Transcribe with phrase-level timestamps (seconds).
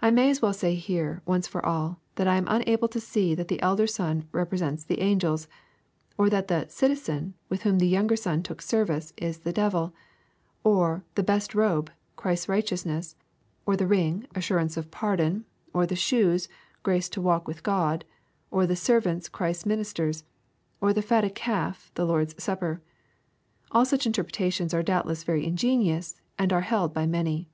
[0.00, 3.34] I may as well say here, once for all, tliat I am unable to see
[3.34, 5.48] that the elder son represents the angels,—
[6.16, 9.92] or that the" citizen,'* with whom the younger son took service, is the devil,—
[10.62, 13.16] or the best robe, Christ's righteousness,—
[13.66, 16.48] or the ring, assurance of pardon,— or the shoes,
[16.84, 18.02] grace to walk with Grod,—
[18.52, 20.22] or the servants, Christ's ministers,—
[20.80, 22.80] or the fatted calf, the Lord's Supper.
[23.72, 27.48] All such intc^rpretations are doubtless very ingenious, and are held by maay.